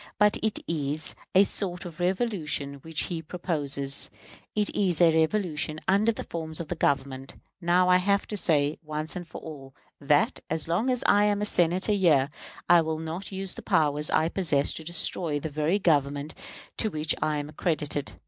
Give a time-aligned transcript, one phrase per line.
[0.17, 4.09] But it is a sort of revolution which he proposes;
[4.55, 7.35] it is a revolution under the forms of the Government.
[7.61, 11.45] Now, I have to say, once for all, that, as long as I am a
[11.45, 12.31] Senator here,
[12.67, 16.33] I will not use the powers I possess to destroy the very Government
[16.77, 18.13] to which I am accredited.